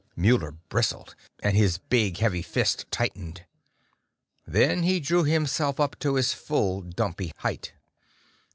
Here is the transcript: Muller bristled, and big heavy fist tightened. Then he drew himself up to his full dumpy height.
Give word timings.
Muller 0.15 0.53
bristled, 0.69 1.13
and 1.43 1.79
big 1.89 2.17
heavy 2.17 2.41
fist 2.41 2.87
tightened. 2.89 3.45
Then 4.47 4.81
he 4.81 4.99
drew 4.99 5.25
himself 5.25 5.79
up 5.79 5.99
to 5.99 6.15
his 6.15 6.33
full 6.33 6.81
dumpy 6.81 7.31
height. 7.37 7.73